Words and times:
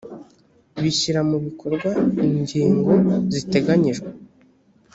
bishyira 0.81 1.19
mu 1.29 1.37
bikorwa 1.45 1.89
ingingo 2.25 2.91
ziteganyijwe 3.33 4.09